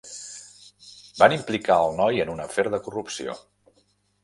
Van 1.19 1.35
implicar 1.35 1.77
el 1.83 1.93
noi 2.01 2.23
en 2.25 2.33
un 2.35 2.43
afer 2.47 2.67
de 2.77 2.83
corrupció. 2.89 3.39